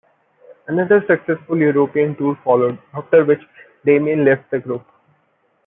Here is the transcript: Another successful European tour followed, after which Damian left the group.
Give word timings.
Another 0.65 1.03
successful 1.05 1.59
European 1.59 2.15
tour 2.15 2.35
followed, 2.43 2.79
after 2.95 3.23
which 3.23 3.43
Damian 3.85 4.25
left 4.25 4.49
the 4.49 4.57
group. 4.57 4.83